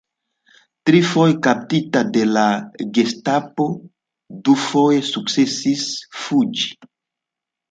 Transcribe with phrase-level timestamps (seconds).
[0.89, 2.45] Trifoje kaptita de la
[2.99, 3.67] gestapo,
[4.49, 5.85] dufoje sukcesis
[6.25, 6.73] fuĝi.